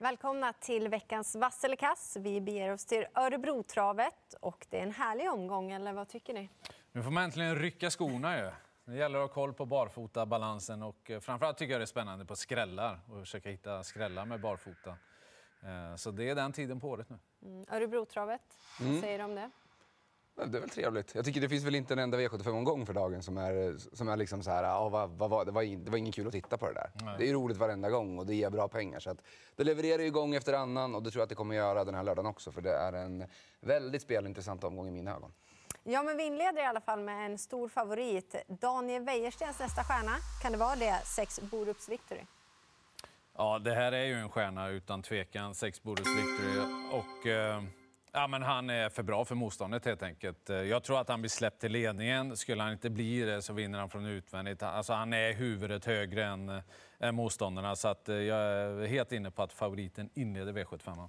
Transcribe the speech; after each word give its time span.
Välkomna 0.00 0.52
till 0.52 0.88
veckans 0.88 1.36
vass 1.36 1.64
eller 1.64 1.76
kass. 1.76 2.16
Vi 2.20 2.40
beger 2.40 2.72
oss 2.72 2.84
till 2.86 3.06
Örebrotravet 3.14 4.34
och 4.40 4.66
det 4.70 4.78
är 4.78 4.82
en 4.82 4.92
härlig 4.92 5.30
omgång, 5.32 5.70
eller 5.72 5.92
vad 5.92 6.08
tycker 6.08 6.34
ni? 6.34 6.48
Nu 6.92 7.02
får 7.02 7.10
man 7.10 7.24
äntligen 7.24 7.56
rycka 7.56 7.90
skorna 7.90 8.38
ju. 8.38 8.50
Det 8.84 8.94
gäller 8.96 9.18
att 9.18 9.28
ha 9.28 9.34
koll 9.34 9.54
på 9.54 9.66
barfota-balansen 9.66 10.82
och 10.82 11.10
eh, 11.10 11.20
framförallt 11.20 11.58
tycker 11.58 11.72
jag 11.72 11.80
det 11.80 11.84
är 11.84 11.86
spännande 11.86 12.24
på 12.24 12.36
skrällar 12.36 13.00
och 13.10 13.20
försöka 13.20 13.50
hitta 13.50 13.84
skrällar 13.84 14.24
med 14.24 14.40
barfota. 14.40 14.90
Eh, 15.62 15.96
så 15.96 16.10
det 16.10 16.28
är 16.30 16.34
den 16.34 16.52
tiden 16.52 16.80
på 16.80 16.88
året 16.88 17.10
nu. 17.10 17.18
Mm. 17.42 17.66
Örebrotravet, 17.70 18.58
vad 18.80 18.88
Mm. 18.88 19.00
säger 19.00 19.18
du 19.18 19.24
om 19.24 19.34
det? 19.34 19.50
Det 20.46 20.56
är 20.58 20.60
väl 20.60 20.70
trevligt. 20.70 21.14
Jag 21.14 21.24
tycker 21.24 21.40
det 21.40 21.48
finns 21.48 21.64
väl 21.64 21.74
inte 21.74 21.92
en 21.94 21.98
enda 21.98 22.18
V75-omgång 22.18 22.86
för 22.86 22.92
dagen 22.94 23.22
som 23.22 23.38
är, 23.38 23.76
som 23.96 24.08
är 24.08 24.16
liksom 24.16 24.42
så 24.42 24.50
här, 24.50 24.64
ah, 24.64 24.88
vad, 24.88 25.10
vad, 25.10 25.30
var- 25.30 25.44
det, 25.44 25.50
var, 25.52 25.62
in- 25.62 25.84
det 25.84 25.90
var 25.90 25.98
ingen 25.98 26.12
kul 26.12 26.26
att 26.26 26.32
titta 26.32 26.58
på 26.58 26.66
det 26.66 26.72
där. 26.74 26.90
Nej. 26.94 27.14
Det 27.18 27.28
är 27.28 27.32
roligt 27.32 27.56
varenda 27.56 27.90
gång 27.90 28.18
och 28.18 28.26
det 28.26 28.34
ger 28.34 28.50
bra 28.50 28.68
pengar. 28.68 29.00
Så 29.00 29.10
att 29.10 29.18
det 29.56 29.64
levererar 29.64 30.02
ju 30.02 30.10
gång 30.10 30.34
efter 30.34 30.52
annan 30.52 30.94
och 30.94 31.02
det 31.02 31.10
tror 31.10 31.20
jag 31.20 31.22
att 31.24 31.28
det 31.28 31.34
kommer 31.34 31.54
göra 31.54 31.84
den 31.84 31.94
här 31.94 32.02
lördagen 32.02 32.26
också 32.30 32.52
för 32.52 32.60
det 32.60 32.72
är 32.76 32.92
en 32.92 33.24
väldigt 33.60 34.02
spelintressant 34.02 34.64
omgång 34.64 34.88
i 34.88 34.90
mina 34.90 35.10
ögon. 35.14 35.32
Ja, 35.82 36.02
men 36.02 36.16
vi 36.16 36.26
inleder 36.26 36.62
i 36.62 36.64
alla 36.66 36.80
fall 36.80 37.00
med 37.00 37.26
en 37.26 37.38
stor 37.38 37.68
favorit. 37.68 38.34
Daniel 38.48 39.02
Wäjerstens 39.04 39.58
nästa 39.60 39.84
stjärna. 39.84 40.16
Kan 40.42 40.52
det 40.52 40.58
vara 40.58 40.76
det? 40.76 41.00
Sex 41.04 41.40
Borups 41.40 41.88
Victory. 41.88 42.20
Ja, 43.36 43.58
det 43.58 43.74
här 43.74 43.92
är 43.92 44.04
ju 44.04 44.14
en 44.14 44.28
stjärna 44.30 44.68
utan 44.68 45.02
tvekan. 45.02 45.54
Sex 45.54 45.82
Boris 45.82 46.06
Victory. 46.06 46.58
Och, 46.92 47.26
eh, 47.26 47.62
ja, 48.12 48.26
men 48.26 48.42
han 48.42 48.70
är 48.70 48.88
för 48.88 49.02
bra 49.02 49.24
för 49.24 49.34
motståndet 49.34 49.84
helt 49.84 50.02
enkelt. 50.02 50.48
Jag 50.48 50.82
tror 50.82 51.00
att 51.00 51.08
han 51.08 51.20
blir 51.20 51.30
släppt 51.30 51.60
till 51.60 51.72
ledningen. 51.72 52.36
Skulle 52.36 52.62
han 52.62 52.72
inte 52.72 52.90
bli 52.90 53.20
det 53.20 53.42
så 53.42 53.52
vinner 53.52 53.78
han 53.78 53.90
från 53.90 54.06
utvändigt. 54.06 54.62
Alltså, 54.62 54.92
han 54.92 55.12
är 55.12 55.32
huvudet 55.32 55.84
högre 55.84 56.24
än, 56.24 56.62
än 56.98 57.14
motståndarna. 57.14 57.76
Så 57.76 57.88
att, 57.88 58.08
eh, 58.08 58.16
jag 58.16 58.38
är 58.38 58.86
helt 58.86 59.12
inne 59.12 59.30
på 59.30 59.42
att 59.42 59.52
favoriten 59.52 60.10
inleder 60.14 60.52
V75. 60.52 61.08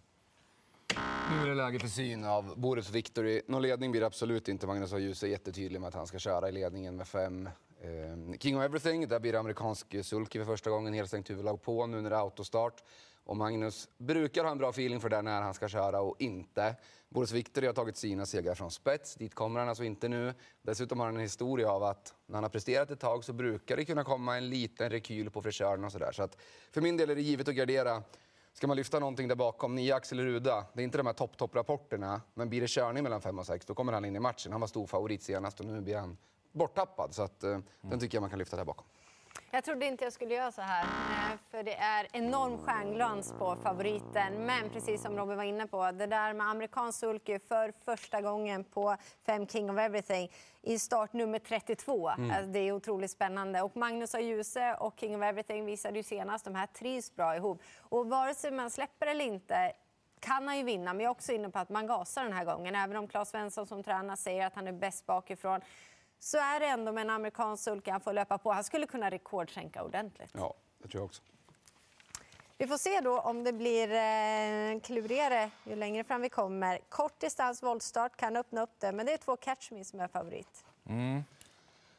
Nu 1.32 1.44
är 1.44 1.48
det 1.48 1.56
läge 1.56 1.80
för 1.80 1.88
syn 1.88 2.26
av 2.26 2.60
Borups 2.60 2.90
Victory. 2.90 3.42
Någon 3.48 3.62
ledning 3.62 3.92
blir 3.92 4.02
det 4.02 4.08
absolut 4.08 4.48
inte. 4.48 4.68
Magnus 4.68 4.92
har 4.92 5.00
Djuse 5.00 5.28
är 5.28 5.30
jättetydlig 5.30 5.82
med 5.82 5.88
att 5.88 5.94
han 5.94 6.08
ska 6.08 6.20
köra 6.20 6.50
i 6.50 6.52
ledningen 6.52 6.96
med 6.96 7.08
fem. 7.08 7.50
Eh, 7.82 8.38
King 8.40 8.58
of 8.58 8.64
Everything, 8.64 9.08
där 9.08 9.20
blir 9.20 9.32
det 9.32 9.40
amerikansk 9.40 10.06
sulky 10.06 10.40
för 10.40 10.46
första 10.46 10.70
gången. 10.70 10.94
Helstängt 10.94 11.30
huvudlag 11.30 11.62
på 11.62 11.86
nu 11.88 12.02
när 12.02 12.10
det 12.10 12.16
är 12.16 12.20
autostart. 12.20 12.84
Och 13.30 13.38
Magnus 13.38 13.90
brukar 13.98 14.44
ha 14.44 14.52
en 14.52 14.58
bra 14.58 14.70
feeling 14.70 15.00
för 15.00 15.10
det 15.10 15.22
när 15.22 15.42
han 15.42 15.54
ska 15.54 15.68
köra 15.68 16.02
och 16.02 16.16
inte. 16.20 16.76
Boris 17.10 17.32
Victory 17.32 17.68
har 17.68 17.74
tagit 17.74 17.98
sina 17.98 18.26
segrar 18.26 18.56
från 18.56 18.72
spets. 18.72 19.16
Dit 19.16 19.36
kommer 19.36 19.60
han 19.60 19.70
alltså 19.70 19.84
inte 19.84 20.08
nu. 20.08 20.34
Dessutom 20.62 21.00
har 21.00 21.06
han 21.06 21.16
en 21.16 21.22
historia 21.22 21.72
av 21.72 21.84
att 21.84 22.14
när 22.26 22.36
han 22.36 22.44
har 22.44 22.50
presterat 22.50 22.92
ett 22.92 23.00
tag 23.00 23.24
så 23.24 23.34
brukar 23.34 23.78
det 23.78 23.86
kunna 23.86 24.04
komma 24.04 24.38
en 24.38 24.50
liten 24.50 24.90
rekyl 24.90 25.30
på 25.30 25.42
frisören 25.42 25.86
och 25.86 25.92
sådär. 25.92 26.12
Så 26.12 26.24
att 26.24 26.38
för 26.72 26.82
min 26.82 26.98
del 26.98 27.10
är 27.10 27.16
det 27.16 27.22
givet 27.22 27.48
att 27.48 27.56
gardera. 27.56 28.04
Ska 28.54 28.68
man 28.68 28.78
lyfta 28.78 29.00
någonting 29.00 29.28
där 29.28 29.36
bakom, 29.36 29.76
nio 29.76 29.96
Axel 29.96 30.20
Ruda, 30.20 30.66
det 30.74 30.82
är 30.82 30.84
inte 30.84 30.98
de 30.98 31.08
här 31.08 31.14
topp-topp-rapporterna, 31.14 32.22
men 32.34 32.50
blir 32.50 32.62
det 32.62 32.70
körning 32.70 33.04
mellan 33.04 33.22
fem 33.22 33.40
och 33.40 33.46
sex, 33.46 33.66
då 33.66 33.74
kommer 33.74 33.94
han 33.94 34.06
in 34.06 34.16
i 34.16 34.20
matchen. 34.20 34.52
Han 34.52 34.62
var 34.62 34.68
stor 34.68 34.88
favorit 34.88 35.24
senast 35.24 35.60
och 35.60 35.66
nu 35.66 35.82
blir 35.82 35.98
han 35.98 36.18
borttappad. 36.52 37.16
Så 37.16 37.22
att, 37.24 37.44
eh, 37.44 37.60
den 37.82 38.00
tycker 38.00 38.16
jag 38.16 38.22
man 38.22 38.30
kan 38.30 38.40
lyfta 38.40 38.58
där 38.58 38.66
bakom. 38.66 38.86
Jag 39.52 39.64
trodde 39.64 39.86
inte 39.86 40.04
jag 40.04 40.14
skulle 40.14 40.34
göra 40.34 40.52
så 40.52 40.62
här, 40.62 40.84
eh, 40.84 41.38
för 41.52 41.64
det 41.64 41.76
är 41.76 42.08
enorm 42.14 42.58
stjärnglans 42.58 43.34
på 43.40 43.56
favoriten. 43.56 44.46
Men 44.46 44.70
precis 44.70 45.02
som 45.02 45.18
Robin 45.18 45.38
var 45.38 45.44
inne 45.44 45.68
på, 45.68 45.92
det 45.92 46.06
där 46.06 46.34
med 46.34 46.48
amerikansk 46.48 47.00
sulky 47.00 47.40
för 47.40 47.74
första 47.86 48.22
gången 48.22 48.64
på 48.64 48.96
Fem 49.26 49.48
King 49.48 49.70
of 49.70 49.78
Everything 49.78 50.32
i 50.62 50.80
start 50.80 51.14
nummer 51.14 51.40
32. 51.40 52.10
Alltså, 52.10 52.46
det 52.46 52.60
är 52.60 52.72
otroligt 52.72 53.12
spännande. 53.12 53.62
Och 53.62 53.78
Magnus 53.78 54.14
och 54.14 54.22
Djuse 54.22 54.76
och 54.80 54.94
King 55.00 55.16
of 55.16 55.24
Everything 55.24 55.66
visade 55.66 55.98
ju 55.98 56.04
senast, 56.04 56.46
de 56.46 56.56
här 56.56 56.68
trivs 56.68 57.16
bra 57.16 57.36
ihop. 57.36 57.62
Och 57.80 58.10
vare 58.10 58.36
sig 58.36 58.52
man 58.52 58.70
släpper 58.70 59.08
eller 59.08 59.26
inte 59.26 59.74
kan 60.20 60.48
han 60.48 60.58
ju 60.58 60.64
vinna, 60.64 60.94
men 60.94 61.04
jag 61.04 61.10
är 61.10 61.12
också 61.12 61.32
inne 61.32 61.50
på 61.50 61.60
att 61.60 61.70
man 61.70 61.88
gasar 61.88 62.24
den 62.24 62.34
här 62.34 62.46
gången. 62.46 62.76
Även 62.76 62.98
om 62.98 63.08
Claes 63.08 63.30
Svensson 63.30 63.68
som 63.68 63.84
tränar 63.84 64.16
säger 64.16 64.46
att 64.46 64.56
han 64.56 64.68
är 64.68 64.72
bäst 64.72 65.06
bakifrån 65.06 65.62
så 66.20 66.38
är 66.38 66.60
det 66.60 66.66
ändå 66.66 66.92
med 66.92 67.02
en 67.02 67.10
amerikansk 67.10 67.64
sulky 67.64 67.92
han 67.92 68.02
får 68.02 68.14
löpa 68.14 68.38
på. 68.38 68.52
Han 68.52 68.64
skulle 68.64 68.88
kunna 68.88 69.10
rekordskänka 69.12 69.84
ordentligt. 69.84 70.30
Ja, 70.34 70.54
det 70.78 70.88
tror 70.88 71.02
jag 71.02 71.06
också. 71.06 71.22
Vi 72.58 72.68
får 72.68 72.78
se 72.78 73.00
då 73.02 73.20
om 73.20 73.44
det 73.44 73.54
blir 73.54 73.92
eh, 73.92 74.80
klurigare 74.80 75.52
ju 75.64 75.76
längre 75.76 76.04
fram 76.04 76.22
vi 76.22 76.30
kommer. 76.30 76.80
Kort 76.90 77.20
distans 77.20 77.64
voltstart 77.64 78.18
kan 78.18 78.36
öppna 78.36 78.62
upp 78.62 78.74
det, 78.80 78.92
men 78.92 79.06
det 79.06 79.14
är 79.14 79.18
två 79.18 79.36
Catch 79.36 79.72
Me 79.72 79.84
som 79.84 80.00
är 80.00 80.08
favorit. 80.08 80.66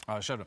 Ja, 0.07 0.21
kör 0.21 0.37
du. 0.37 0.45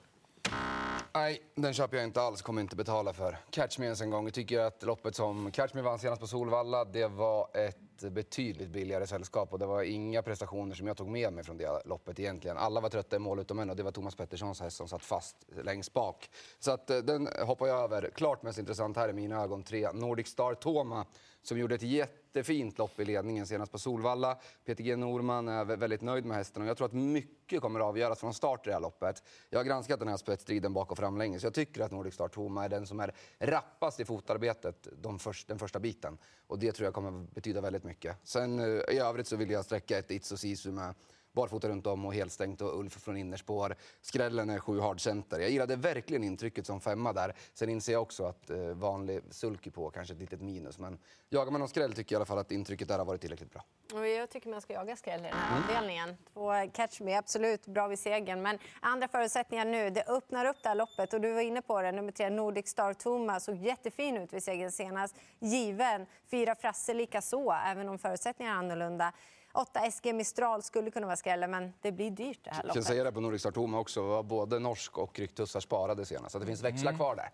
Nej, 1.13 1.41
den 1.55 1.73
köper 1.73 1.97
jag 1.97 2.03
inte 2.03 2.21
alls. 2.21 2.41
Kommer 2.41 2.61
inte 2.61 2.75
betala 2.75 3.13
för. 3.13 3.37
Catch 3.49 3.77
Me 3.77 3.85
ens 3.85 4.01
en 4.01 4.09
gång. 4.09 4.25
Jag 4.25 4.33
tycker 4.33 4.59
att 4.59 4.83
loppet 4.83 5.15
som 5.15 5.51
Catch 5.51 5.73
Me 5.73 5.81
vann 5.81 5.99
senast 5.99 6.21
på 6.21 6.27
Solvalla, 6.27 6.85
det 6.85 7.07
var 7.07 7.57
ett 7.57 7.92
betydligt 8.09 8.69
billigare 8.69 9.07
sällskap 9.07 9.53
och 9.53 9.59
det 9.59 9.65
var 9.65 9.83
inga 9.83 10.21
prestationer 10.21 10.75
som 10.75 10.87
jag 10.87 10.97
tog 10.97 11.07
med 11.07 11.33
mig 11.33 11.43
från 11.43 11.57
det 11.57 11.81
loppet 11.85 12.19
egentligen. 12.19 12.57
Alla 12.57 12.81
var 12.81 12.89
trötta 12.89 13.15
i 13.15 13.19
mål 13.19 13.39
utom 13.39 13.59
en 13.59 13.69
och 13.69 13.75
det 13.75 13.83
var 13.83 13.91
Thomas 13.91 14.15
Petterssons 14.15 14.61
häst 14.61 14.77
som 14.77 14.87
satt 14.87 15.03
fast 15.03 15.35
längst 15.63 15.93
bak. 15.93 16.29
Så 16.59 16.71
att 16.71 16.89
eh, 16.89 16.97
den 16.97 17.29
hoppar 17.41 17.67
jag 17.67 17.79
över. 17.79 18.11
Klart 18.15 18.43
mest 18.43 18.59
intressant 18.59 18.97
här 18.97 19.09
i 19.09 19.13
mina 19.13 19.43
ögon 19.43 19.63
tre, 19.63 19.91
Nordic 19.91 20.27
Star 20.27 20.53
Toma 20.53 21.05
som 21.43 21.57
gjorde 21.57 21.75
ett 21.75 21.81
jättefint 21.81 22.77
lopp 22.77 22.99
i 22.99 23.05
ledningen 23.05 23.47
senast 23.47 23.71
på 23.71 23.79
Solvalla. 23.79 24.39
Peter 24.65 24.83
G 24.83 24.95
Norman 24.95 25.47
är 25.47 25.65
väldigt 25.65 26.01
nöjd 26.01 26.25
med 26.25 26.37
hästen 26.37 26.61
och 26.61 26.67
jag 26.67 26.77
tror 26.77 26.87
att 26.87 26.93
mycket 26.93 27.61
kommer 27.61 27.79
att 27.79 27.85
avgöras 27.85 28.19
från 28.19 28.33
start 28.33 28.67
i 28.67 28.69
det 28.69 28.73
här 28.73 28.81
loppet. 28.81 29.23
Jag 29.49 29.59
har 29.59 29.63
granskat 29.63 29.99
den 29.99 30.07
här 30.07 30.17
spetsstriden 30.17 30.73
bak 30.73 30.91
och 30.91 30.97
fram 30.97 31.17
länge 31.17 31.39
så 31.39 31.45
jag 31.45 31.53
tycker 31.53 31.81
att 31.81 31.91
Nordic 31.91 32.13
Star 32.13 32.27
Toma 32.27 32.65
är 32.65 32.69
den 32.69 32.87
som 32.87 32.99
är 32.99 33.15
rappast 33.39 33.99
i 33.99 34.05
fotarbetet 34.05 34.87
de 35.01 35.19
först, 35.19 35.47
den 35.47 35.59
första 35.59 35.79
biten. 35.79 36.17
Och 36.47 36.59
det 36.59 36.71
tror 36.71 36.85
jag 36.85 36.93
kommer 36.93 37.23
att 37.23 37.31
betyda 37.31 37.61
väldigt 37.61 37.83
mycket. 37.83 38.17
Sen 38.23 38.59
eh, 38.59 38.65
i 38.65 38.99
övrigt 38.99 39.27
så 39.27 39.35
vill 39.35 39.49
jag 39.49 39.65
sträcka 39.65 39.97
ett 39.97 40.11
Itso 40.11 40.37
Sisu 40.37 40.71
med 40.71 40.95
barfota 41.33 41.69
runt 41.69 41.87
om 41.87 42.05
och 42.05 42.13
helstängt 42.13 42.61
och 42.61 42.79
Ulf 42.79 42.93
från 42.93 43.17
innerspår. 43.17 43.75
Skrällen 44.01 44.49
är 44.49 44.59
sju 44.59 44.79
hard 44.79 45.01
center. 45.01 45.39
Jag 45.39 45.49
gillade 45.49 45.75
verkligen 45.75 46.23
intrycket 46.23 46.65
som 46.65 46.81
femma 46.81 47.13
där. 47.13 47.35
Sen 47.53 47.69
inser 47.69 47.93
jag 47.93 48.01
också 48.01 48.25
att 48.25 48.49
eh, 48.49 48.57
vanlig 48.57 49.21
sulky 49.29 49.71
på 49.71 49.89
kanske 49.89 50.13
ett 50.13 50.19
litet 50.19 50.41
minus. 50.41 50.79
Men 50.79 50.97
jagar 51.29 51.51
man 51.51 51.59
någon 51.59 51.69
skräll 51.69 51.93
tycker 51.93 52.15
jag 52.15 52.17
i 52.17 52.19
alla 52.19 52.25
fall 52.25 52.37
att 52.37 52.51
intrycket 52.51 52.87
där 52.87 52.97
har 52.97 53.05
varit 53.05 53.21
tillräckligt 53.21 53.51
bra. 53.51 53.63
Och 53.93 54.07
jag 54.07 54.29
tycker 54.29 54.49
man 54.49 54.61
ska 54.61 54.73
jaga 54.73 54.95
skräll 54.95 55.19
i 55.19 55.23
den 55.23 55.33
här 55.33 55.63
avdelningen. 55.63 56.17
Två 56.33 56.51
Catch 56.73 57.01
Me, 57.01 57.15
absolut 57.15 57.65
bra 57.65 57.87
vid 57.87 57.99
segern. 57.99 58.41
Men 58.41 58.57
andra 58.79 59.07
förutsättningar 59.07 59.65
nu. 59.65 59.89
Det 59.89 60.03
öppnar 60.07 60.45
upp 60.45 60.57
det 60.63 60.69
här 60.69 60.75
loppet. 60.75 61.13
Och 61.13 61.21
du 61.21 61.31
var 61.33 61.41
inne 61.41 61.61
på 61.61 61.81
det, 61.81 61.91
nummer 61.91 62.11
tre, 62.11 62.29
Nordic 62.29 62.67
Star 62.67 62.93
Toma, 62.93 63.39
såg 63.39 63.55
jättefin 63.55 64.17
ut 64.17 64.33
vid 64.33 64.43
segern 64.43 64.71
senast. 64.71 65.15
Given. 65.39 66.05
Fyra 66.31 66.55
Frasse 66.55 66.93
lika 66.93 67.21
så, 67.21 67.51
även 67.51 67.89
om 67.89 67.99
förutsättningarna 67.99 68.55
är 68.55 68.59
annorlunda. 68.59 69.13
Åtta 69.55 69.91
SG 69.91 70.13
Mistral 70.13 70.63
skulle 70.63 70.91
kunna 70.91 71.05
vara 71.05 71.15
skrällen, 71.15 71.51
men 71.51 71.73
det 71.81 71.91
blir 71.91 72.11
dyrt 72.11 72.39
det 72.43 72.49
här 72.49 72.55
Jag 72.57 72.61
kan 72.61 72.67
loppet. 72.67 72.83
säga 72.85 73.03
det 73.03 73.11
på 73.11 73.21
Nordic 73.21 73.41
Star 73.41 73.75
också. 73.75 74.01
var 74.03 74.23
Både 74.23 74.59
norsk 74.59 74.97
och 74.97 75.19
Ryktussar 75.19 75.59
sparade 75.59 76.05
senast. 76.05 76.31
Så 76.31 76.39
det 76.39 76.45
finns 76.45 76.63
växlar 76.63 76.93
kvar 76.93 77.15
där. 77.15 77.29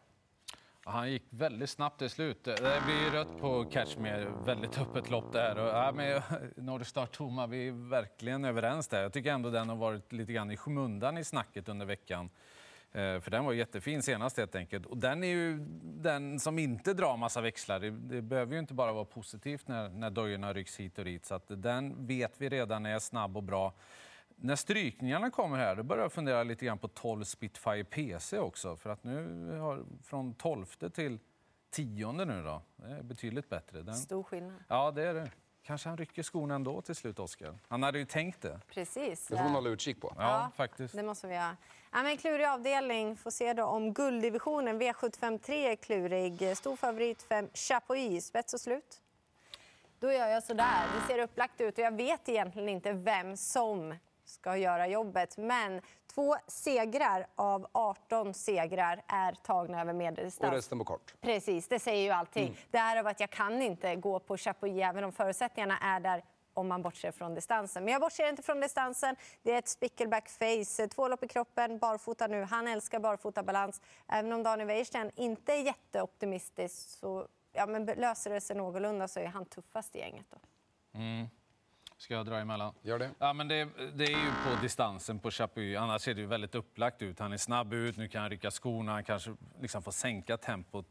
Han 0.84 1.12
gick 1.12 1.24
väldigt 1.30 1.70
snabbt 1.70 2.00
till 2.00 2.10
slut. 2.10 2.44
Det 2.44 2.82
blir 2.86 3.12
rött 3.12 3.38
på 3.40 3.66
Catch 3.66 3.98
Me. 3.98 4.26
Väldigt 4.46 4.78
öppet 4.78 5.10
lopp 5.10 5.34
där. 5.34 5.58
Och, 5.58 5.68
ja, 5.68 5.92
med 5.92 6.24
Nordic 6.56 6.88
Star 6.88 7.06
Toma, 7.06 7.48
vi 7.48 7.68
är 7.68 7.90
verkligen 7.90 8.46
överens 8.46 8.88
där. 8.88 9.02
Jag 9.02 9.14
tycker 9.14 9.32
ändå 9.32 9.50
den 9.50 9.70
har 9.70 9.76
varit 9.76 10.12
lite 10.14 10.34
grann 10.34 10.52
i 10.52 10.58
skymundan 10.58 11.18
i 11.18 11.24
snacket 11.24 11.70
under 11.70 11.86
veckan. 11.86 12.30
Eh, 12.92 13.20
För 13.20 13.32
den 13.32 13.46
var 13.46 13.54
jättefin 13.54 14.04
senast 14.04 14.38
helt 14.38 14.56
enkelt. 14.56 14.86
Och 14.86 14.98
den 14.98 15.24
är 15.24 15.28
ju 15.28 15.58
den 15.84 16.40
som 16.40 16.60
inte 16.60 16.94
drar 16.94 17.18
massa 17.18 17.42
växlar. 17.42 17.80
Det, 17.80 17.90
det 17.90 18.22
behöver 18.22 18.54
ju 18.54 18.60
inte 18.60 18.74
bara 18.74 18.94
vara 18.94 19.06
positivt 19.06 19.68
när, 19.68 19.90
när 19.90 20.10
dojorna 20.10 20.54
rycks 20.54 20.80
hit 20.80 20.98
och 21.00 21.06
dit. 21.06 21.26
Så 21.26 21.36
att 21.36 21.44
den 21.48 22.08
vet 22.08 22.42
vi 22.42 22.50
redan 22.50 22.86
är 22.86 23.00
snabb 23.00 23.38
och 23.38 23.44
bra. 23.44 23.74
När 24.36 24.56
strykningarna 24.56 25.32
kommer 25.32 25.58
här, 25.58 25.76
då 25.76 25.84
börjar 25.84 26.04
jag 26.04 26.12
fundera 26.14 26.44
lite 26.44 26.66
grann 26.66 26.78
på 26.78 26.88
12 26.88 27.24
Spitfire 27.24 27.84
PC 27.84 28.40
också. 28.40 28.76
För 28.76 28.90
att 28.90 29.04
nu 29.04 29.50
har 29.60 29.86
från 30.04 30.34
12 30.34 30.66
till 30.66 31.20
10 31.72 32.12
nu 32.12 32.44
då. 32.44 32.62
Det 32.76 32.92
är 32.92 33.04
betydligt 33.04 33.50
bättre. 33.50 33.82
Den, 33.82 33.96
Stor 33.96 34.24
skillnad. 34.24 34.54
ja, 34.68 34.92
det 34.92 35.04
är 35.04 35.14
det. 35.14 35.32
Kanske 35.70 35.90
han 35.90 35.98
rycker 35.98 36.24
skorna 36.24 36.56
ändå 36.56 36.82
till 36.82 36.96
slut, 36.96 37.20
Oskar. 37.20 37.60
Han 37.68 37.84
hade 37.84 38.00
ju 38.00 38.06
tänkt 38.06 38.42
det. 38.42 38.60
Precis. 38.70 39.28
Det 39.28 39.38
får 39.38 39.44
man 39.44 39.54
hålla 39.54 39.70
utkik 39.70 40.02
på. 40.02 40.14
Ja, 40.18 40.52
faktiskt. 40.56 40.96
Det 40.96 41.04
måste 41.04 41.28
vi 41.28 41.34
göra. 41.34 41.58
Ja, 41.92 42.04
men 42.04 42.18
klurig 42.18 42.46
avdelning. 42.46 43.16
Får 43.16 43.32
se 43.32 43.54
då 43.54 43.64
om 43.64 43.94
gulddivisionen. 43.94 44.82
V753 44.82 45.52
är 45.52 45.76
klurig. 45.76 46.58
Stor 46.58 46.76
favorit 46.76 47.22
5 47.22 47.50
Chapuis. 47.54 48.26
Spets 48.28 48.54
och 48.54 48.62
slut. 48.62 49.02
Då 50.00 50.12
gör 50.12 50.28
jag 50.28 50.44
så 50.44 50.54
där. 50.54 50.84
Det 50.96 51.14
ser 51.14 51.20
upplagt 51.20 51.62
ut 51.62 51.78
och 51.78 51.84
jag 51.84 51.96
vet 51.96 52.30
egentligen 52.30 52.70
inte 52.70 52.92
vem 52.92 53.38
som 53.38 53.96
ska 54.26 54.58
göra 54.58 54.88
jobbet. 54.88 55.38
Men 55.38 55.82
två 56.20 56.36
segrar 56.48 57.28
av 57.36 57.68
18 57.72 58.34
segrar 58.34 59.02
är 59.08 59.32
tagna 59.32 59.82
över 59.82 59.92
Och 59.92 59.96
medeldistans. 59.96 60.54
resten 60.54 60.80
på 60.80 60.86
kort. 60.86 61.14
Precis, 61.22 61.68
det 61.68 61.80
säger 61.80 62.04
ju 62.04 62.10
allting. 62.10 62.58
Det 62.72 62.78
här 62.78 62.98
av 62.98 63.08
att 63.08 63.20
jag 63.20 63.30
kan 63.30 63.62
inte 63.62 63.96
gå 63.96 64.20
på 64.20 64.38
Chapuis 64.38 64.84
även 64.84 65.04
om 65.04 65.12
förutsättningarna 65.12 65.78
är 65.78 66.00
där 66.00 66.24
om 66.54 66.68
man 66.68 66.82
bortser 66.82 67.12
från 67.12 67.36
distansen. 67.36 67.84
Men 67.84 67.94
jag 67.94 68.02
bortser 68.02 68.30
inte 68.30 68.42
från 68.42 68.60
distansen. 68.62 69.16
Det 69.44 69.52
är 69.52 69.60
ett 69.60 69.68
spickleback 69.68 70.30
face. 70.30 70.88
Två 70.88 71.08
lopp 71.08 71.24
i 71.24 71.28
kroppen, 71.28 71.78
barfota 71.80 72.28
nu. 72.28 72.44
Han 72.44 72.68
älskar 72.68 73.00
barfotabalans. 73.00 73.82
Även 74.08 74.34
om 74.34 74.44
Daniel 74.44 74.68
Wäjersten 74.68 75.12
inte 75.16 75.54
är 75.54 75.62
jätteoptimistisk 75.62 76.90
så 76.90 77.28
ja, 77.52 77.66
men 77.66 77.86
löser 77.86 78.30
det 78.30 78.42
sig 78.42 78.56
någorlunda 78.56 79.08
så 79.08 79.20
är 79.20 79.28
han 79.28 79.46
tuffast 79.46 79.96
i 79.96 80.00
gänget. 80.00 80.26
Då. 80.30 80.38
Mm. 81.00 81.28
Ska 82.10 82.16
jag 82.16 82.26
dra 82.26 82.38
emellan? 82.38 82.74
Gör 82.82 83.00
det. 83.00 83.12
Ja, 83.20 83.34
men 83.34 83.48
det, 83.48 83.70
det 83.94 84.04
är 84.04 84.10
ju 84.10 84.32
på 84.46 84.62
distansen 84.62 85.20
på 85.20 85.32
Chapuis. 85.32 85.78
Annars 85.78 86.02
ser 86.02 86.14
det 86.14 86.22
ju 86.22 86.28
väldigt 86.28 86.56
upplagt 86.56 87.02
ut. 87.02 87.20
Han 87.20 87.34
är 87.34 87.38
snabb 87.38 87.74
ut, 87.74 87.98
nu 87.98 88.08
kan 88.08 88.22
han 88.22 88.30
rycka 88.30 88.52
skorna, 88.52 88.92
han 88.92 89.04
kanske 89.04 89.36
liksom 89.62 89.82
får 89.82 89.92
sänka 89.92 90.38
tempot. 90.38 90.86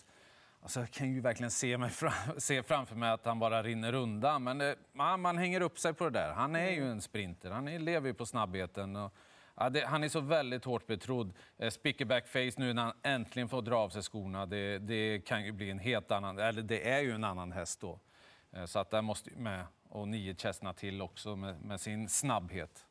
Alltså, 0.62 0.80
jag 0.80 0.90
kan 0.90 1.14
ju 1.14 1.20
verkligen 1.20 1.50
se, 1.50 1.78
mig 1.78 1.90
fram, 1.90 2.12
se 2.38 2.62
framför 2.62 2.96
mig 2.96 3.10
att 3.10 3.24
han 3.24 3.38
bara 3.38 3.62
rinner 3.62 3.94
undan. 3.94 4.44
Men 4.44 4.58
det, 4.58 4.76
man, 4.92 5.20
man, 5.20 5.38
hänger 5.38 5.60
upp 5.60 5.78
sig 5.78 5.94
på 5.94 6.04
det 6.04 6.10
där. 6.10 6.32
Han 6.32 6.56
är 6.56 6.70
ju 6.70 6.90
en 6.90 7.00
sprinter, 7.00 7.50
han 7.50 7.68
är, 7.68 7.78
lever 7.78 8.08
ju 8.08 8.14
på 8.14 8.26
snabbheten. 8.26 8.96
Och, 8.96 9.14
ja, 9.54 9.70
det, 9.70 9.86
han 9.86 10.04
är 10.04 10.08
så 10.08 10.20
väldigt 10.20 10.64
hårt 10.64 10.86
betrodd. 10.86 11.32
Eh, 11.56 11.70
Spickerback 11.70 12.28
face 12.28 12.52
nu 12.56 12.72
när 12.72 12.82
han 12.82 12.94
äntligen 13.02 13.48
får 13.48 13.62
dra 13.62 13.76
av 13.76 13.88
sig 13.88 14.02
skorna, 14.02 14.46
det, 14.46 14.78
det, 14.78 15.20
kan 15.26 15.44
ju 15.44 15.52
bli 15.52 15.70
en 15.70 15.78
helt 15.78 16.10
annan, 16.10 16.38
eller 16.38 16.62
det 16.62 16.90
är 16.90 17.00
ju 17.00 17.12
en 17.12 17.24
annan 17.24 17.52
häst 17.52 17.80
då. 17.80 17.98
Eh, 18.52 18.64
så 18.64 18.78
att 18.78 18.90
där 18.90 19.02
måste 19.02 19.30
med 19.30 19.64
och 19.88 20.08
nio 20.08 20.34
Chestnut 20.34 20.76
till 20.76 21.02
också 21.02 21.36
med, 21.36 21.60
med 21.62 21.80
sin 21.80 22.08
snabbhet. 22.08 22.84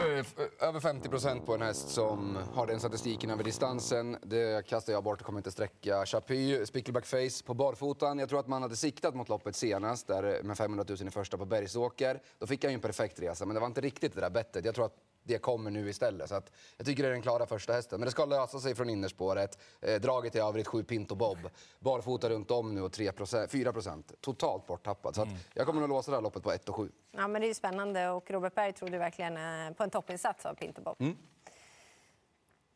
Eh, 0.00 0.18
eh, 0.18 0.68
över 0.68 0.80
50 0.80 1.08
procent 1.08 1.46
på 1.46 1.54
en 1.54 1.62
häst 1.62 1.88
som 1.88 2.38
har 2.54 2.66
den 2.66 2.80
statistiken 2.80 3.30
över 3.30 3.44
distansen. 3.44 4.16
Det 4.22 4.66
kastar 4.66 4.92
jag 4.92 5.04
bort 5.04 5.20
och 5.20 5.26
kommer 5.26 5.38
inte 5.38 5.50
sträcka. 5.50 6.06
Chapuis, 6.06 6.68
Spickleback 6.68 7.06
Face 7.06 7.44
på 7.44 7.54
barfotan. 7.54 8.18
Jag 8.18 8.28
tror 8.28 8.40
att 8.40 8.48
man 8.48 8.62
hade 8.62 8.76
siktat 8.76 9.14
mot 9.14 9.28
loppet 9.28 9.56
senast 9.56 10.06
där 10.06 10.42
med 10.42 10.56
500 10.56 10.84
000 10.88 11.08
i 11.08 11.10
första 11.10 11.38
på 11.38 11.44
Bergsåker. 11.44 12.22
Då 12.38 12.46
fick 12.46 12.64
han 12.64 12.72
ju 12.72 12.74
en 12.74 12.80
perfekt 12.80 13.20
resa, 13.20 13.46
men 13.46 13.54
det 13.54 13.60
var 13.60 13.66
inte 13.66 13.80
riktigt 13.80 14.14
det 14.14 14.20
där 14.20 14.30
bettet. 14.30 14.64
Jag 14.64 14.74
tror 14.74 14.84
att 14.84 14.96
det 15.30 15.38
kommer 15.38 15.70
nu 15.70 15.88
istället. 15.88 16.28
Så 16.28 16.34
att 16.34 16.52
jag 16.76 16.86
tycker 16.86 17.02
det 17.02 17.08
är 17.08 17.12
den 17.12 17.22
klara 17.22 17.46
första 17.46 17.72
hästen. 17.72 18.00
Men 18.00 18.06
det 18.06 18.10
ska 18.10 18.24
lösa 18.24 18.60
sig 18.60 18.74
från 18.74 18.90
innerspåret. 18.90 19.58
Eh, 19.80 20.00
draget 20.00 20.34
i 20.34 20.38
övrigt 20.38 20.66
7 20.66 20.84
Pinto 20.84 21.14
Bob. 21.14 21.38
Barfota 21.78 22.30
runt 22.30 22.50
om 22.50 22.74
nu 22.74 22.82
och 22.82 22.92
3 22.92 23.12
4 23.48 23.72
procent. 23.72 24.12
Totalt 24.20 24.66
borttappad. 24.66 25.14
Så 25.14 25.22
att 25.22 25.28
mm. 25.28 25.40
jag 25.54 25.66
kommer 25.66 25.82
att 25.82 25.88
låsa 25.88 26.10
det 26.10 26.16
här 26.16 26.22
loppet 26.22 26.42
på 26.42 26.52
1 26.52 26.68
och 26.68 26.76
7. 26.76 26.92
Ja, 27.12 27.28
men 27.28 27.42
det 27.42 27.50
är 27.50 27.54
spännande 27.54 28.10
och 28.10 28.30
Robert 28.30 28.54
Berg 28.54 28.72
trodde 28.72 28.98
verkligen 28.98 29.36
eh, 29.36 29.74
på 29.74 29.82
en 29.82 29.90
toppinsats 29.90 30.46
av 30.46 30.54
Pinto 30.54 30.82
Bob. 30.82 30.96
Mm. 31.00 31.16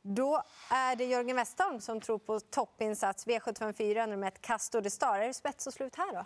Då 0.03 0.43
är 0.71 0.97
det 0.97 1.05
Jörgen 1.05 1.37
Westholm 1.37 1.81
som 1.81 2.01
tror 2.01 2.19
på 2.19 2.41
toppinsats 2.41 3.27
V754 3.27 4.07
nummer 4.07 4.29
1 4.29 4.41
Castor 4.41 4.81
de 4.81 4.91
Star. 4.91 5.19
Är 5.19 5.27
det 5.27 5.35
spets 5.35 5.67
och 5.67 5.73
slut 5.73 5.97
här 5.97 6.13
då? 6.13 6.25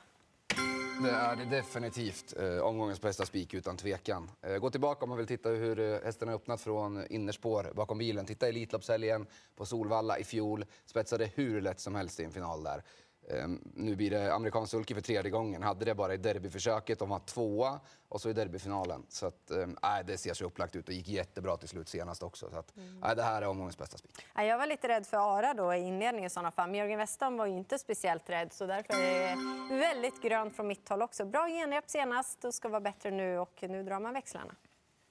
Eh, 0.98 1.04
det 1.04 1.10
är 1.10 1.36
det 1.36 1.44
definitivt. 1.44 2.34
Eh, 2.38 2.58
omgångens 2.58 3.00
bästa 3.00 3.26
spik 3.26 3.54
utan 3.54 3.76
tvekan. 3.76 4.30
Eh, 4.42 4.58
gå 4.58 4.70
tillbaka 4.70 5.04
om 5.04 5.08
man 5.08 5.18
vill 5.18 5.26
titta 5.26 5.48
hur 5.48 5.78
eh, 5.80 5.98
hästen 6.04 6.28
har 6.28 6.34
öppnat 6.34 6.60
från 6.60 7.06
innerspår 7.10 7.72
bakom 7.74 7.98
bilen. 7.98 8.26
Titta 8.26 8.48
Elitloppshelgen 8.48 9.26
på 9.56 9.66
Solvalla 9.66 10.18
i 10.18 10.24
fjol. 10.24 10.64
Spetsade 10.86 11.30
hur 11.34 11.60
lätt 11.60 11.80
som 11.80 11.94
helst 11.94 12.20
i 12.20 12.24
en 12.24 12.32
final 12.32 12.62
där. 12.62 12.82
Ehm, 13.30 13.60
nu 13.74 13.96
blir 13.96 14.10
det 14.10 14.34
amerikansk 14.34 14.70
sulky 14.70 14.94
för 14.94 15.00
tredje 15.00 15.30
gången. 15.30 15.62
Hade 15.62 15.84
det 15.84 15.94
bara 15.94 16.14
i 16.14 16.16
derbyförsöket. 16.16 16.98
De 16.98 17.08
var 17.08 17.18
tvåa 17.18 17.80
och 18.08 18.20
så 18.20 18.30
i 18.30 18.32
derbyfinalen. 18.32 19.06
Så 19.08 19.26
att, 19.26 19.50
äh, 19.50 19.66
det 20.06 20.18
ser 20.18 20.34
så 20.34 20.44
upplagt 20.44 20.76
ut 20.76 20.88
och 20.88 20.94
gick 20.94 21.08
jättebra 21.08 21.56
till 21.56 21.68
slut 21.68 21.88
senast 21.88 22.22
också. 22.22 22.50
Så 22.50 22.58
att, 22.58 22.72
äh, 23.04 23.14
det 23.14 23.22
här 23.22 23.42
är 23.42 23.48
omgångens 23.48 23.78
bästa 23.78 23.98
spik. 23.98 24.26
Jag 24.34 24.58
var 24.58 24.66
lite 24.66 24.88
rädd 24.88 25.06
för 25.06 25.36
Ara 25.38 25.54
då 25.54 25.74
i 25.74 25.78
inledningen 25.78 26.26
i 26.26 26.30
sådana 26.30 26.50
fall. 26.50 26.70
Men 26.70 26.78
Jörgen 26.78 26.98
Westam 26.98 27.36
var 27.36 27.46
ju 27.46 27.56
inte 27.56 27.78
speciellt 27.78 28.30
rädd 28.30 28.52
så 28.52 28.66
därför 28.66 28.94
är 28.94 29.36
det 29.68 29.76
väldigt 29.76 30.22
grönt 30.22 30.56
från 30.56 30.66
mitt 30.66 30.88
håll 30.88 31.02
också. 31.02 31.24
Bra 31.24 31.48
genrep 31.48 31.90
senast 31.90 32.44
och 32.44 32.54
ska 32.54 32.68
vara 32.68 32.80
bättre 32.80 33.10
nu 33.10 33.38
och 33.38 33.64
nu 33.68 33.82
drar 33.82 34.00
man 34.00 34.14
växlarna. 34.14 34.54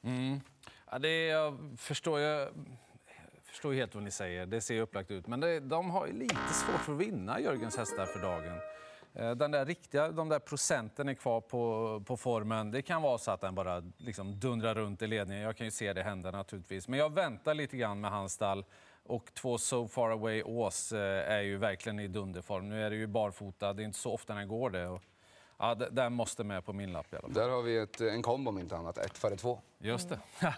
Mm. 0.03 0.39
Ja, 0.91 0.99
det 0.99 1.07
är, 1.09 1.31
jag 1.31 1.75
förstår. 1.77 2.19
Jag 2.19 2.49
förstår 3.57 3.73
helt 3.73 3.95
vad 3.95 4.03
ni 4.03 4.11
säger. 4.11 4.45
Det 4.45 4.61
ser 4.61 4.81
upplagt 4.81 5.11
ut. 5.11 5.27
Men 5.27 5.39
det, 5.39 5.59
de 5.59 5.89
har 5.89 6.07
lite 6.07 6.53
svårt 6.53 6.79
för 6.79 6.93
att 6.93 6.99
vinna, 6.99 7.39
Jörgens 7.39 7.77
hästar, 7.77 8.05
för 8.05 8.19
dagen. 8.19 8.59
Eh, 9.13 9.31
den 9.31 9.51
där 9.51 9.65
riktiga, 9.65 10.11
de 10.11 10.29
där 10.29 10.39
procenten 10.39 11.09
är 11.09 11.13
kvar 11.13 11.41
på, 11.41 12.03
på 12.05 12.17
formen. 12.17 12.71
Det 12.71 12.81
kan 12.81 13.01
vara 13.01 13.17
så 13.17 13.31
att 13.31 13.41
den 13.41 13.55
bara 13.55 13.83
liksom 13.97 14.39
dundrar 14.39 14.75
runt 14.75 15.01
i 15.01 15.07
ledningen. 15.07 15.43
Jag 15.43 15.57
kan 15.57 15.67
ju 15.67 15.71
se 15.71 15.93
det 15.93 16.03
hända 16.03 16.31
naturligtvis. 16.31 16.87
Men 16.87 16.99
jag 16.99 17.13
väntar 17.13 17.53
lite 17.53 17.77
grann 17.77 18.01
med 18.01 18.11
hans 18.11 18.33
stall. 18.33 18.65
Och 19.03 19.33
två 19.33 19.57
So 19.57 19.87
Far 19.87 20.09
Away 20.09 20.43
Ås 20.43 20.91
eh, 20.91 21.31
är 21.31 21.41
ju 21.41 21.57
verkligen 21.57 21.99
i 21.99 22.07
dunderform. 22.07 22.69
Nu 22.69 22.83
är 22.83 22.89
det 22.89 22.95
ju 22.95 23.07
barfota, 23.07 23.73
det 23.73 23.83
är 23.83 23.85
inte 23.85 23.99
så 23.99 24.13
ofta 24.13 24.33
den 24.33 24.47
går 24.47 24.69
det. 24.69 24.87
Och, 24.87 25.01
ja, 25.57 25.75
den 25.75 26.13
måste 26.13 26.43
med 26.43 26.65
på 26.65 26.73
min 26.73 26.93
lapp 26.93 27.13
i 27.13 27.15
alla 27.15 27.21
fall. 27.21 27.33
Där 27.33 27.49
har 27.49 27.61
vi 27.61 27.77
ett, 27.77 28.01
en 28.01 28.21
kombo 28.21 28.49
om 28.49 28.59
inte 28.59 28.77
annat, 28.77 28.97
ett 28.97 29.17
före 29.17 29.35
två. 29.35 29.59
Just 29.79 30.09
det. 30.09 30.19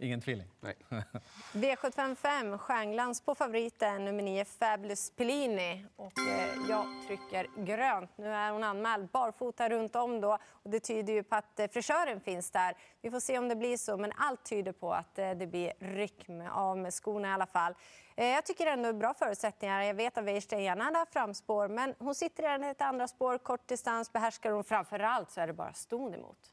Ingen 0.00 0.20
tvilling. 0.20 0.48
Nej. 0.60 0.76
V755, 1.52 2.58
stjärnglans 2.58 3.20
på 3.20 3.34
favoriten, 3.34 4.04
nummer 4.04 4.22
9, 4.22 4.44
Fabulous 4.44 5.10
Pellini. 5.10 5.86
Och, 5.96 6.18
eh, 6.18 6.68
jag 6.68 6.86
trycker 7.06 7.46
grönt. 7.56 8.10
Nu 8.16 8.28
är 8.28 8.52
hon 8.52 8.64
anmäld 8.64 9.08
barfota 9.08 9.68
runt 9.68 9.96
om 9.96 10.20
då. 10.20 10.38
Och 10.48 10.70
det 10.70 10.80
tyder 10.80 11.12
ju 11.12 11.22
på 11.22 11.36
att 11.36 11.60
eh, 11.60 11.68
frisören 11.68 12.20
finns 12.20 12.50
där. 12.50 12.74
Vi 13.02 13.10
får 13.10 13.20
se 13.20 13.38
om 13.38 13.48
det 13.48 13.56
blir 13.56 13.76
så, 13.76 13.96
men 13.96 14.12
allt 14.16 14.44
tyder 14.44 14.72
på 14.72 14.92
att 14.94 15.18
eh, 15.18 15.30
det 15.30 15.46
blir 15.46 15.72
ryck 15.78 16.28
med, 16.28 16.52
av 16.52 16.78
med 16.78 16.94
skorna 16.94 17.28
i 17.28 17.32
alla 17.32 17.46
fall. 17.46 17.74
Eh, 18.16 18.26
jag 18.26 18.44
tycker 18.44 18.66
ändå 18.66 18.92
bra 18.92 19.14
förutsättningar. 19.14 19.82
Jag 19.82 19.94
vet 19.94 20.18
att 20.18 20.24
Weirsten 20.24 20.62
gärna 20.62 20.84
hade 20.84 21.06
framspår, 21.10 21.68
men 21.68 21.94
hon 21.98 22.14
sitter 22.14 22.64
i 22.64 22.70
ett 22.70 22.80
andra 22.80 23.08
spår, 23.08 23.38
kort 23.38 23.68
distans 23.68 24.12
behärskar 24.12 24.52
hon. 24.52 24.64
Framför 24.64 24.98
allt 24.98 25.30
så 25.30 25.40
är 25.40 25.46
det 25.46 25.52
bara 25.52 25.72
ston 25.72 26.14
emot. 26.14 26.52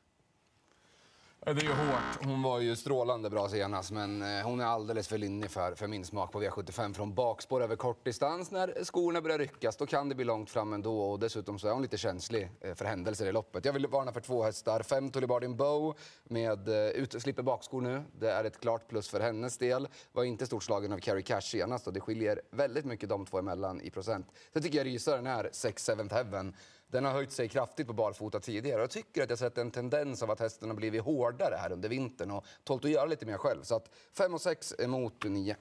Det 1.45 1.51
är 1.51 1.63
ju 1.63 1.69
hårt. 1.69 2.25
Hon 2.25 2.41
var 2.41 2.59
ju 2.59 2.75
strålande 2.75 3.29
bra 3.29 3.49
senast, 3.49 3.91
men 3.91 4.21
eh, 4.21 4.45
hon 4.45 4.59
är 4.59 4.65
alldeles 4.65 5.07
för 5.07 5.17
lynnig 5.17 5.51
för, 5.51 5.75
för 5.75 5.87
min 5.87 6.05
smak 6.05 6.31
på 6.31 6.41
V75 6.41 6.93
från 6.93 7.13
bakspår 7.13 7.63
över 7.63 7.75
kort 7.75 8.05
distans. 8.05 8.51
När 8.51 8.83
skorna 8.83 9.21
börjar 9.21 9.37
ryckas, 9.37 9.77
då 9.77 9.85
kan 9.85 10.09
det 10.09 10.15
bli 10.15 10.25
långt 10.25 10.49
fram 10.49 10.73
ändå. 10.73 11.01
Och 11.01 11.19
dessutom 11.19 11.59
så 11.59 11.67
är 11.67 11.71
hon 11.71 11.81
lite 11.81 11.97
känslig 11.97 12.49
eh, 12.61 12.75
för 12.75 12.85
händelser 12.85 13.25
i 13.25 13.31
loppet. 13.31 13.65
Jag 13.65 13.73
vill 13.73 13.87
varna 13.87 14.11
för 14.11 14.21
två 14.21 14.43
hästar. 14.43 14.83
Fem 14.83 15.09
Tullibardin 15.09 15.57
Bow 15.57 15.97
med 16.23 16.67
eh, 16.67 16.89
ut, 16.89 17.21
slipper 17.21 17.43
bakskor 17.43 17.81
nu. 17.81 18.03
Det 18.19 18.31
är 18.31 18.43
ett 18.43 18.59
klart 18.59 18.87
plus 18.87 19.09
för 19.09 19.19
hennes 19.19 19.57
del. 19.57 19.87
Var 20.11 20.23
inte 20.23 20.45
stort 20.45 20.63
slagen 20.63 20.93
av 20.93 20.97
Carrie 20.97 21.23
Cash 21.23 21.41
senast 21.41 21.87
och 21.87 21.93
det 21.93 21.99
skiljer 21.99 22.41
väldigt 22.51 22.85
mycket 22.85 23.09
de 23.09 23.25
två 23.25 23.39
emellan 23.39 23.81
i 23.81 23.89
procent. 23.89 24.27
Sen 24.53 24.61
tycker 24.61 24.77
jag 24.77 24.87
rysaren 24.87 25.27
är 25.27 25.49
6 25.51 25.89
7 25.97 26.07
Heaven 26.11 26.53
den 26.87 27.05
har 27.05 27.11
höjt 27.11 27.31
sig 27.31 27.49
kraftigt 27.49 27.87
på 27.87 27.93
barfota 27.93 28.39
tidigare. 28.39 28.81
Jag 28.81 28.89
tycker 28.89 29.23
att 29.23 29.29
jag 29.29 29.39
sett 29.39 29.57
en 29.57 29.71
tendens 29.71 30.23
av 30.23 30.31
att 30.31 30.39
hästen 30.39 30.69
har 30.69 30.75
blivit 30.75 31.01
hårdare 31.01 31.55
här 31.55 31.71
under 31.71 31.89
vintern 31.89 32.31
och 32.31 32.45
tålt 32.63 32.85
att 32.85 32.91
göra 32.91 33.05
lite 33.05 33.25
mer 33.25 33.37
själv. 33.37 33.61
Så 33.61 33.75
att 33.75 33.89
5 34.17 34.33
och 34.33 34.41
6 34.41 34.73
emot 34.79 35.23
9. 35.23 35.55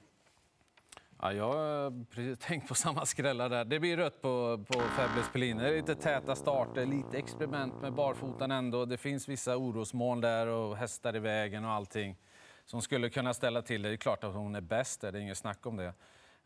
Ja, 1.21 1.33
jag 1.33 1.53
har 1.53 2.35
tänkt 2.35 2.67
på 2.67 2.75
samma 2.75 3.05
skrällar 3.05 3.49
där. 3.49 3.65
Det 3.65 3.79
blir 3.79 3.97
rött 3.97 4.21
på, 4.21 4.65
på 4.67 4.79
Fabulous 4.79 5.29
Pelin. 5.33 5.57
Det 5.57 5.67
är 5.67 5.75
lite 5.75 5.95
täta 5.95 6.35
starter, 6.35 6.85
lite 6.85 7.17
experiment 7.17 7.81
med 7.81 7.93
barfotan 7.93 8.51
ändå. 8.51 8.85
Det 8.85 8.97
finns 8.97 9.27
vissa 9.27 9.57
orosmoln 9.57 10.21
där 10.21 10.47
och 10.47 10.77
hästar 10.77 11.15
i 11.15 11.19
vägen 11.19 11.65
och 11.65 11.71
allting 11.71 12.17
som 12.65 12.81
skulle 12.81 13.09
kunna 13.09 13.33
ställa 13.33 13.61
till 13.61 13.81
det. 13.81 13.89
Det 13.89 13.95
är 13.95 13.97
klart 13.97 14.23
att 14.23 14.33
hon 14.33 14.55
är 14.55 14.61
bäst, 14.61 15.01
det 15.01 15.07
är 15.07 15.15
inget 15.15 15.37
snack 15.37 15.65
om 15.65 15.77
det. 15.77 15.93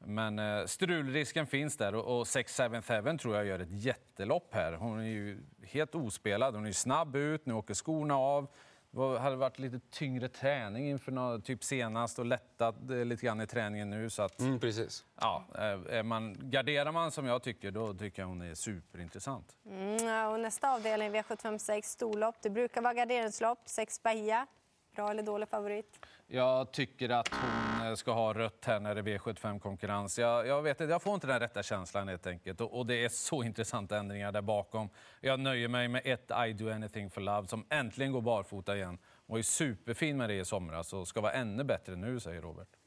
Men 0.06 0.40
eh, 0.40 0.66
strulrisken 0.66 1.48
finns 1.48 1.78
där 1.78 1.96
och, 1.96 2.20
och 2.20 2.24
6-7-7 2.24 3.18
tror 3.18 3.36
jag 3.36 3.46
gör 3.46 3.60
ett 3.60 3.72
jättelopp 3.72 4.54
här. 4.54 4.74
Hon 4.74 5.00
är 5.00 5.04
ju 5.04 5.44
helt 5.64 5.96
ospelad. 5.96 6.56
Hon 6.56 6.66
är 6.66 6.72
snabb 6.72 7.16
ut, 7.16 7.46
nu 7.46 7.54
åker 7.54 7.74
skorna 7.74 8.18
av. 8.18 8.48
Det 8.92 9.20
hade 9.20 9.36
varit 9.36 9.60
lite 9.60 9.80
tyngre 9.92 10.28
träning 10.28 10.90
inför 10.90 11.12
något, 11.12 11.46
typ 11.46 11.64
senast 11.64 12.20
och 12.20 12.26
lättat 12.26 12.76
eh, 12.90 13.06
lite 13.06 13.26
grann 13.26 13.42
i 13.42 13.48
träningen 13.48 13.90
nu. 13.90 14.10
Så 14.10 14.22
att, 14.22 14.40
mm, 14.40 14.60
precis. 14.60 15.06
Ja, 15.22 15.46
är 15.90 16.04
man, 16.04 16.38
garderar 16.42 16.92
man 16.92 17.12
som 17.12 17.26
jag 17.26 17.44
tycker, 17.44 17.72
då 17.72 17.94
tycker 17.94 18.22
jag 18.22 18.28
hon 18.28 18.42
är 18.42 18.54
superintressant. 18.54 19.56
Mm, 19.66 20.32
och 20.32 20.40
nästa 20.40 20.72
avdelning, 20.72 21.12
V756, 21.12 21.82
storlopp. 21.82 22.36
Det 22.42 22.50
brukar 22.50 22.82
vara 22.82 22.94
garderingslopp, 22.94 23.60
6 23.66 24.04
Bahia. 24.04 24.48
Bra 24.96 25.12
eller 25.12 25.24
dålig 25.24 25.50
favorit? 25.50 26.06
Jag 26.28 26.72
tycker 26.72 27.10
att 27.10 27.28
hon 27.28 27.88
eh, 27.88 27.96
ska 27.96 28.12
ha 28.12 28.34
rött 28.34 28.66
här 28.66 28.80
när 28.80 28.96
det 28.96 29.12
är 29.12 29.18
V75-konkurrens. 29.18 30.20
Jag, 30.20 30.48
jag, 30.48 30.62
vet 30.62 30.80
jag 30.80 31.02
får 31.02 31.14
inte 31.14 31.28
den 31.28 31.40
rätta 31.40 31.64
känslan 31.64 32.08
helt 32.08 32.28
enkelt. 32.28 32.62
Och, 32.62 32.78
och, 32.78 32.86
det 32.86 33.06
är 33.06 33.10
så 33.10 33.44
intressanta 33.50 33.98
ändringar 33.98 34.32
där 34.32 34.42
bakom. 34.42 34.90
Jag 35.22 35.40
nöjer 35.40 35.68
mig 35.68 35.88
med 35.88 36.02
ett 36.06 36.32
I 36.48 36.54
do 36.54 36.72
anything 36.72 37.10
for 37.10 37.22
love 37.22 37.48
som 37.48 37.66
äntligen 37.70 38.12
går 38.12 38.22
barfota 38.22 38.76
igen. 38.76 38.98
var 39.26 39.42
superfin 39.42 40.18
med 40.18 40.30
det 40.30 40.36
i 40.36 40.46
somras 40.46 40.94
och 40.94 41.08
ska 41.08 41.22
vara 41.22 41.34
ännu 41.34 41.64
bättre 41.64 41.96
nu, 41.96 42.20
säger 42.20 42.42
Robert. 42.42 42.79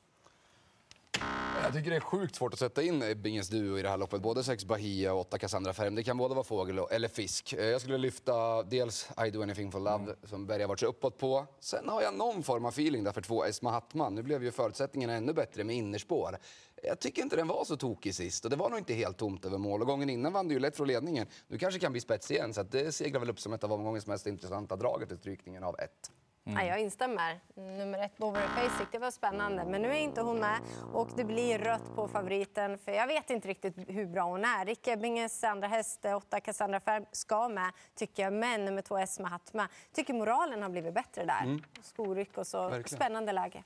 Jag 1.73 1.79
tycker 1.79 1.91
det 1.91 1.97
är 1.97 2.00
sjukt 2.00 2.37
svårt 2.37 2.52
att 2.52 2.59
sätta 2.59 2.83
in 2.83 3.02
Ebbinges 3.02 3.49
duo 3.49 3.79
i 3.79 3.83
det 3.83 3.88
här 3.88 3.97
loppet. 3.97 4.23
Både 4.23 4.45
sex 4.45 4.64
Bahia 4.64 5.12
och 5.12 5.21
åtta 5.21 5.38
Cassandra 5.38 5.73
Ferm. 5.73 5.95
Det 5.95 6.02
kan 6.02 6.17
både 6.17 6.35
vara 6.35 6.45
fågel 6.45 6.81
eller 6.91 7.09
fisk. 7.09 7.52
Eh, 7.52 7.67
jag 7.67 7.81
skulle 7.81 7.99
lyfta 7.99 8.62
dels 8.62 9.09
I 9.26 9.31
do 9.31 9.43
anything 9.43 9.73
for 9.73 9.81
love 9.81 10.05
mm. 10.05 10.17
som 10.25 10.47
Berga 10.47 10.67
varit 10.67 10.81
så 10.81 10.87
uppåt 10.87 11.19
på. 11.19 11.47
Sen 11.61 11.88
har 11.88 12.02
jag 12.02 12.14
någon 12.14 12.43
form 12.43 12.64
av 12.64 12.69
feeling 12.69 13.05
där 13.05 13.12
för 13.12 13.21
två 13.21 13.45
Esma 13.45 13.71
Hattman. 13.71 14.14
Nu 14.14 14.23
blev 14.23 14.45
ju 14.45 14.50
förutsättningarna 14.50 15.12
ännu 15.12 15.33
bättre 15.33 15.64
med 15.64 15.76
innerspår. 15.76 16.38
Jag 16.83 17.00
tycker 17.00 17.23
inte 17.23 17.37
den 17.37 17.49
var 17.49 17.64
så 17.64 17.76
tokig 17.76 18.14
sist 18.14 18.45
och 18.45 18.50
det 18.50 18.57
var 18.57 18.71
nog 18.71 18.79
inte 18.79 18.95
helt 18.95 19.17
tomt 19.17 19.45
över 19.45 19.59
mål. 19.59 19.81
Och 19.81 19.87
gången 19.87 20.11
innan 20.11 20.33
vann 20.33 20.49
det 20.49 20.55
ju 20.55 20.61
lätt 20.61 20.76
från 20.76 20.88
ledningen. 20.88 21.26
Nu 21.49 21.59
kanske 21.59 21.81
kan 21.81 21.93
bli 21.93 22.00
spets 22.00 22.31
igen 22.31 22.55
så 22.55 22.62
det 22.62 22.93
seglar 22.93 23.21
väl 23.21 23.31
upp 23.31 23.41
som 23.41 23.52
ett 23.52 23.64
av 23.64 23.73
omgångens 23.73 24.07
mest 24.07 24.26
intressanta 24.26 24.76
drag 24.76 25.02
efter 25.02 25.17
strykningen 25.17 25.64
av 25.64 25.76
ett. 25.79 26.11
Mm. 26.45 26.67
Ja, 26.67 26.73
jag 26.73 26.81
instämmer. 26.81 27.41
Nummer 27.55 27.99
ett, 27.99 28.19
Bovary 28.19 28.47
Basic, 28.57 28.89
det 28.93 28.99
var 28.99 29.11
spännande. 29.11 29.65
Men 29.65 29.83
nu 29.83 29.89
är 29.89 30.01
inte 30.01 30.21
hon 30.21 30.39
med 30.39 30.59
och 30.93 31.09
det 31.17 31.25
blir 31.25 31.59
rött 31.59 31.95
på 31.95 32.09
favoriten. 32.09 32.79
För 32.79 32.93
jag 32.93 33.07
vet 33.07 33.31
inte 33.31 33.49
riktigt 33.49 33.75
hur 33.89 34.07
bra 34.07 34.23
hon 34.23 34.45
är. 34.45 34.65
Rick 34.65 34.89
Ebbinges 34.89 35.45
andra 35.45 35.69
häst, 35.69 36.05
åtta 36.05 36.41
Cassandra 36.41 36.81
Färm, 36.81 37.07
ska 37.13 37.49
med, 37.49 37.73
tycker 37.95 38.23
jag. 38.23 38.33
Men 38.33 38.65
nummer 38.65 38.83
två, 38.83 38.99
Esma 38.99 39.29
Hatma, 39.29 39.69
tycker 39.93 40.15
moralen 40.15 40.63
har 40.63 40.69
blivit 40.69 40.95
bättre 40.95 41.25
där. 41.25 41.43
Mm. 41.43 41.63
Skoryck 41.83 42.39
och 42.39 42.47
så. 42.47 42.63
Verkligen. 42.63 42.99
Spännande 42.99 43.33
läge. 43.33 43.65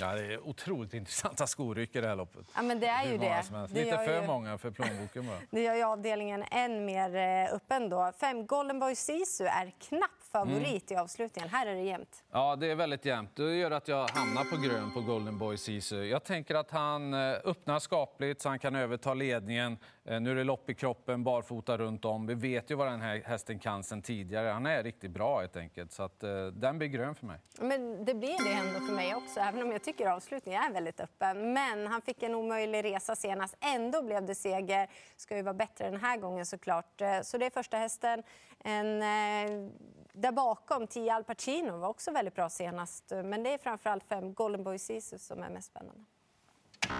Ja, 0.00 0.14
det 0.14 0.34
är 0.34 0.48
otroligt 0.48 0.94
intressanta 1.00 1.46
skoryck 1.46 1.96
i 1.96 2.00
det 2.00 2.08
här 2.08 2.16
loppet. 2.16 2.46
Ja, 2.54 2.62
men 2.62 2.80
det 2.80 2.86
är 2.86 3.12
ju 3.12 3.18
det. 3.18 3.42
det 3.50 3.84
Lite 3.84 3.98
för 3.98 4.20
ju... 4.20 4.26
många 4.26 4.58
för 4.58 4.70
plånboken 4.70 5.26
bara. 5.26 5.38
Det 5.50 5.62
gör 5.62 5.74
ju 5.74 5.82
avdelningen 5.82 6.44
än 6.50 6.84
mer 6.84 7.16
eh, 7.16 7.54
öppen 7.54 7.88
då. 7.88 8.12
Fem 8.20 8.46
Golden 8.46 8.80
Boy 8.80 8.94
Sisu 8.94 9.44
är 9.44 9.72
knapp 9.88 10.10
favorit 10.32 10.90
mm. 10.90 11.00
i 11.00 11.02
avslutningen. 11.02 11.50
Här 11.50 11.66
är 11.66 11.74
det 11.74 11.82
jämnt. 11.82 12.24
Ja, 12.32 12.56
det 12.56 12.66
är 12.66 12.74
väldigt 12.74 13.04
jämnt. 13.04 13.36
Det 13.36 13.54
gör 13.54 13.70
att 13.70 13.88
jag 13.88 14.08
hamnar 14.08 14.44
på 14.44 14.56
grön 14.56 14.90
på 14.94 15.00
Golden 15.00 15.38
Boy 15.38 15.56
Sisu. 15.56 16.04
Jag 16.04 16.24
tänker 16.24 16.54
att 16.54 16.70
han 16.70 17.14
eh, 17.14 17.36
öppnar 17.44 17.78
skapligt 17.78 18.40
så 18.40 18.48
han 18.48 18.58
kan 18.58 18.74
överta 18.74 19.14
ledningen. 19.14 19.78
Eh, 20.08 20.20
nu 20.20 20.30
är 20.30 20.34
det 20.34 20.44
lopp 20.44 20.70
i 20.70 20.74
kroppen, 20.74 21.24
barfota 21.24 21.78
runt 21.78 22.04
om. 22.04 22.26
Vi 22.26 22.34
vet 22.34 22.70
ju 22.70 22.74
vad 22.74 22.86
den 22.86 23.00
här 23.00 23.22
hästen 23.24 23.58
kan 23.58 23.84
sen 23.84 24.02
tidigare. 24.02 24.48
Han 24.48 24.66
är 24.66 24.82
riktigt 24.82 25.10
bra 25.10 25.40
helt 25.40 25.56
enkelt. 25.56 25.92
Så 25.92 26.02
att, 26.02 26.22
eh, 26.22 26.46
den 26.46 26.78
blir 26.78 26.88
grön 26.88 27.14
för 27.14 27.26
mig. 27.26 27.40
Men 27.60 28.04
det 28.04 28.14
blir 28.14 28.44
det 28.44 28.52
ändå 28.52 28.86
för 28.86 28.94
mig 28.94 29.14
också, 29.14 29.40
även 29.40 29.62
om 29.62 29.72
jag 29.72 29.82
tycker 29.82 30.06
avslutningen 30.06 30.62
är 30.62 30.72
väldigt 30.72 31.00
öppen. 31.00 31.52
Men 31.52 31.86
han 31.86 32.02
fick 32.02 32.22
en 32.22 32.34
omöjlig 32.34 32.84
resa 32.84 33.16
senast. 33.16 33.56
Ändå 33.60 34.02
blev 34.02 34.26
det 34.26 34.34
seger. 34.34 34.90
Ska 35.16 35.36
ju 35.36 35.42
vara 35.42 35.54
bättre 35.54 35.90
den 35.90 36.00
här 36.00 36.16
gången 36.16 36.46
såklart. 36.46 37.00
Eh, 37.00 37.20
så 37.22 37.38
det 37.38 37.46
är 37.46 37.50
första 37.50 37.76
hästen. 37.76 38.22
En, 38.58 39.02
eh, 39.02 39.70
där 40.12 40.32
bakom, 40.32 40.86
10 40.86 41.14
Al 41.14 41.24
Pacino 41.24 41.78
var 41.78 41.88
också 41.88 42.10
väldigt 42.10 42.34
bra 42.34 42.48
senast. 42.48 43.12
Men 43.24 43.42
det 43.42 43.54
är 43.54 43.58
framförallt 43.58 44.04
fem 44.04 44.34
Golden 44.34 44.64
Boy 44.64 44.78
Sisu 44.78 45.18
som 45.18 45.42
är 45.42 45.50
mest 45.50 45.68
spännande. 45.68 46.04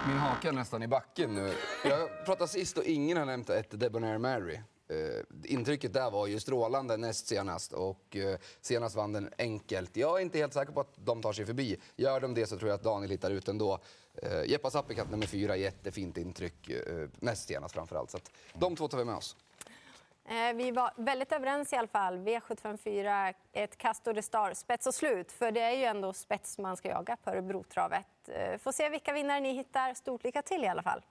Min 0.07 0.17
haka 0.17 0.47
är 0.47 0.51
nästan 0.51 0.83
i 0.83 0.87
backen 0.87 1.35
nu. 1.35 1.53
Jag 1.83 2.25
pratade 2.25 2.47
sist 2.47 2.77
och 2.77 2.83
ingen 2.83 3.17
har 3.17 3.25
nämnt 3.25 3.49
ett 3.49 3.79
Debonair 3.79 4.17
Mary. 4.17 4.59
Uh, 4.91 5.23
intrycket 5.43 5.93
där 5.93 6.11
var 6.11 6.27
ju 6.27 6.39
strålande 6.39 6.97
näst 6.97 7.27
senast 7.27 7.73
och 7.73 8.15
uh, 8.15 8.35
senast 8.61 8.95
vann 8.95 9.13
den 9.13 9.29
enkelt. 9.37 9.97
Jag 9.97 10.17
är 10.17 10.21
inte 10.21 10.37
helt 10.37 10.53
säker 10.53 10.71
på 10.71 10.81
att 10.81 10.93
de 10.95 11.21
tar 11.21 11.33
sig 11.33 11.45
förbi. 11.45 11.77
Gör 11.95 12.19
de 12.19 12.33
det 12.33 12.47
så 12.47 12.57
tror 12.57 12.69
jag 12.69 12.75
att 12.75 12.83
Daniel 12.83 13.11
hittar 13.11 13.31
ut 13.31 13.47
ändå. 13.47 13.79
Uh, 14.23 14.49
Jeppa 14.49 14.69
Sappikat 14.69 15.11
nummer 15.11 15.27
fyra, 15.27 15.55
jättefint 15.57 16.17
intryck 16.17 16.69
uh, 16.69 17.07
näst 17.19 17.47
senast 17.47 17.73
framförallt. 17.73 18.11
Så 18.11 18.17
att 18.17 18.31
de 18.53 18.75
två 18.75 18.87
tar 18.87 18.97
vi 18.97 19.05
med 19.05 19.15
oss. 19.15 19.35
Eh, 20.29 20.53
vi 20.55 20.71
var 20.71 20.91
väldigt 20.95 21.31
överens 21.31 21.73
i 21.73 21.75
alla 21.75 21.87
fall. 21.87 22.17
V754, 22.17 23.33
ett 23.51 23.77
kast 23.77 24.07
och 24.07 24.13
det 24.13 24.21
Star, 24.21 24.53
spets 24.53 24.87
och 24.87 24.95
slut. 24.95 25.31
För 25.31 25.51
det 25.51 25.61
är 25.61 25.71
ju 25.71 25.83
ändå 25.83 26.13
spets 26.13 26.57
man 26.57 26.77
ska 26.77 26.89
jaga 26.89 27.17
på 27.23 27.29
Örebrotravet. 27.29 28.05
Eh, 28.27 28.57
får 28.57 28.71
se 28.71 28.89
vilka 28.89 29.13
vinnare 29.13 29.39
ni 29.39 29.53
hittar. 29.53 29.93
Stort 29.93 30.23
lycka 30.23 30.41
till 30.41 30.63
i 30.63 30.67
alla 30.67 30.83
fall. 30.83 31.01